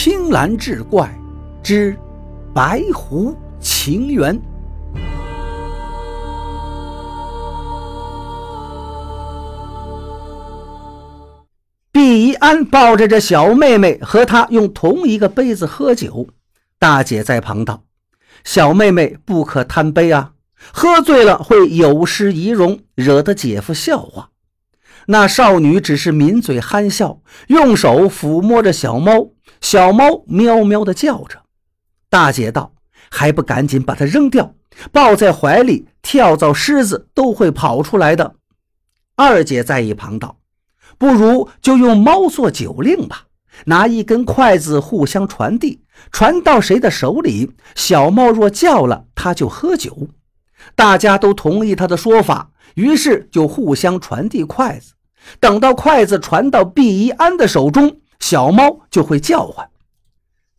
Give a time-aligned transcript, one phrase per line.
[0.00, 1.12] 青蓝志怪
[1.60, 1.98] 之
[2.54, 4.40] 白狐情缘。
[11.90, 16.28] 毕一安抱着这小妹妹和她用同一个杯子喝酒，
[16.78, 17.82] 大姐在旁道
[18.46, 20.34] ：“小妹妹不可贪杯啊，
[20.72, 24.30] 喝醉了会有失仪容，惹得姐夫笑话。”
[25.10, 31.44] 那少女只是抿嘴憨笑，用手抚摸着小猫，小猫喵喵的叫着。
[32.10, 32.74] 大姐道
[33.10, 34.54] ：“还不赶紧把它扔掉，
[34.92, 38.34] 抱在怀里，跳蚤虱子都会跑出来的。”
[39.16, 40.36] 二姐在一旁道
[40.98, 43.28] ：“不如就用猫做酒令吧，
[43.64, 45.80] 拿一根筷子互相传递，
[46.12, 50.08] 传到谁的手里，小猫若叫了，它就喝酒。”
[50.76, 54.92] 大家都同意他的说法，于是就互相传递筷子。
[55.40, 59.68] 等到筷子传到毕一安的手中，小猫就会叫唤。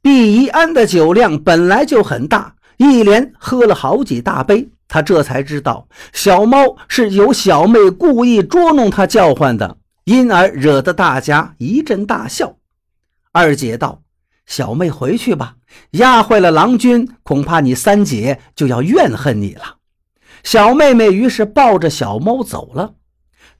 [0.00, 12.56] 毕一安的酒量本来就很大，一连喝了好几大杯，他这才知道小猫是由小妹故意捉弄他叫唤的，因而惹得大家一阵大笑。
[13.30, 14.02] 二姐道
[14.44, 15.54] ：“小妹回去吧，
[15.92, 19.76] 压坏了郎君，恐怕你三姐就要怨恨你了。”
[20.42, 22.94] 小妹妹于是抱着小猫走了。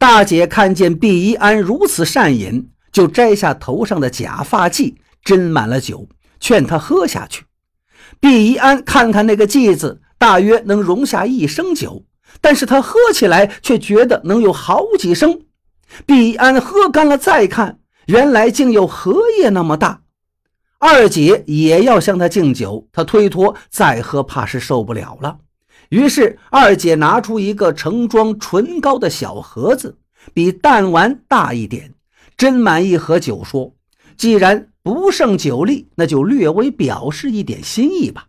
[0.00, 6.08] 大姐看见毕一安如此善饮，就摘下头上的假发髻，斟满了酒，
[6.40, 7.44] 劝他喝下去。
[8.18, 12.06] 毕一安看看那个髻子，大约能容下一升酒，
[12.40, 15.42] 但是他喝起来却觉得能有好几升。
[16.06, 20.00] 毕一安喝干了再看，原来竟有荷叶那么大。
[20.78, 25.40] 二姐也要向他敬酒，他推脱再喝怕是受不了了。
[25.90, 29.98] 于是，二姐拿出一个盛装唇膏的小盒子，
[30.32, 31.94] 比弹丸大一点，
[32.38, 33.74] 斟满一盒酒，说
[34.16, 38.26] ：“既然不胜酒力，那就略微表示一点心意吧。”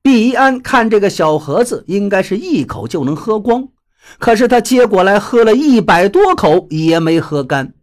[0.00, 3.68] 毕一安看这个小盒子，应该是一口就能喝光，
[4.18, 7.74] 可是他接过来喝了一百多口也没喝干。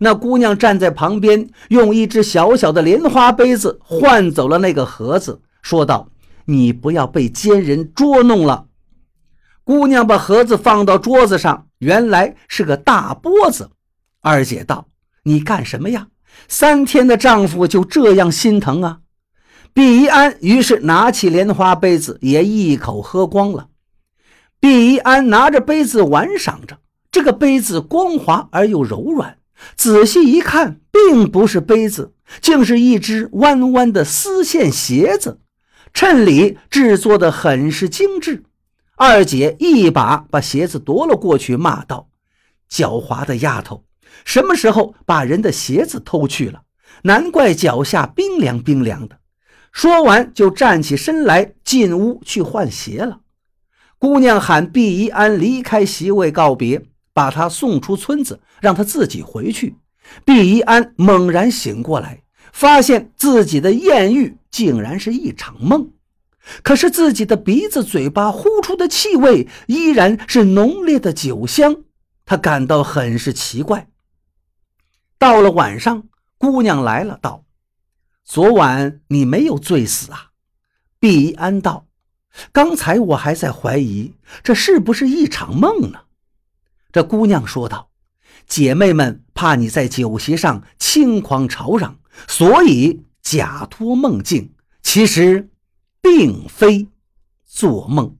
[0.00, 6.10] 那姑娘站在旁边，用一只小小的莲花杯子换走了那个盒子，说道。
[6.50, 8.66] 你不要被奸人捉弄了。
[9.62, 13.70] 姑娘把盒子放到桌子上，原来是个大钵子。
[14.20, 14.88] 二姐道
[15.22, 16.08] ：“你干什么呀？
[16.48, 19.00] 三天的丈夫就这样心疼啊？”
[19.72, 23.68] 毕一安于是拿起莲花杯子，也一口喝光了。
[24.58, 26.78] 毕一安拿着杯子玩赏着，
[27.12, 29.38] 这个杯子光滑而又柔软，
[29.76, 35.38] 仔细一看，并不是杯子，竟是一只弯弯的丝线鞋子。
[35.92, 38.44] 衬里制作的很是精致，
[38.96, 42.08] 二姐一把把鞋子夺了过去，骂道
[42.70, 43.84] ：“狡猾的丫头，
[44.24, 46.62] 什么时候把人的鞋子偷去了？
[47.02, 49.18] 难怪脚下冰凉冰凉的。”
[49.72, 53.20] 说完就站起身来进屋去换鞋了。
[53.98, 59.76] 姑娘喊毕一安离开席位告别，把他送出村子，让他自己回去。
[60.24, 62.22] 毕一安猛然醒过来。
[62.52, 65.92] 发现自己的艳遇竟然是一场梦，
[66.62, 71.84] 可是自己的鼻子、嘴巴呼出的气味依然是浓烈的酒香，
[72.24, 73.88] 他感到很是奇怪。
[75.18, 76.04] 到了晚上，
[76.38, 77.44] 姑娘来了，道
[78.24, 80.30] ：“昨晚你没有醉死啊？”
[80.98, 81.86] 毕安道
[82.52, 86.00] ：“刚才我还在怀疑这是不是一场梦呢。”
[86.90, 87.90] 这姑娘说道
[88.48, 95.48] ：“姐妹们怕你在酒席上轻狂吵嚷。”所以假托梦境，其实
[96.02, 96.88] 并非
[97.46, 98.16] 做梦。